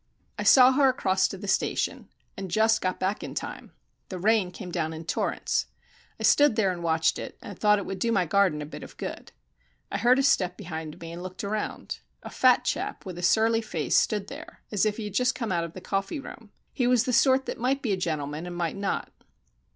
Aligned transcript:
I 0.39 0.41
saw 0.41 0.71
her 0.71 0.89
across 0.89 1.27
to 1.27 1.37
the 1.37 1.47
station, 1.47 2.09
and 2.35 2.49
just 2.49 2.81
got 2.81 2.99
back 2.99 3.21
in 3.23 3.35
time. 3.35 3.71
The 4.09 4.17
rain 4.17 4.49
came 4.49 4.71
down 4.71 4.93
in 4.93 5.05
torrents. 5.05 5.67
I 6.19 6.23
stood 6.23 6.55
there 6.55 6.71
and 6.71 6.81
watched 6.81 7.19
it, 7.19 7.37
and 7.39 7.59
thought 7.59 7.77
it 7.77 7.85
would 7.85 7.99
do 7.99 8.11
my 8.11 8.25
garden 8.25 8.63
a 8.63 8.65
bit 8.65 8.81
of 8.81 8.97
good. 8.97 9.31
I 9.91 9.99
heard 9.99 10.17
a 10.17 10.23
step 10.23 10.57
behind 10.57 10.99
me 10.99 11.11
and 11.11 11.21
looked 11.21 11.43
round. 11.43 11.99
A 12.23 12.31
fat 12.31 12.63
chap 12.65 13.05
with 13.05 13.19
a 13.19 13.21
surly 13.21 13.61
face 13.61 13.95
stood 13.95 14.27
there, 14.27 14.63
as 14.71 14.87
if 14.87 14.97
he 14.97 15.03
had 15.03 15.13
just 15.13 15.35
come 15.35 15.51
out 15.51 15.63
of 15.65 15.73
the 15.73 15.81
coffee 15.81 16.19
room. 16.19 16.51
He 16.73 16.87
was 16.87 17.03
the 17.03 17.13
sort 17.13 17.45
that 17.45 17.59
might 17.59 17.83
be 17.83 17.91
a 17.91 17.95
gentleman 17.95 18.47
and 18.47 18.55
might 18.57 18.77
not. 18.77 19.11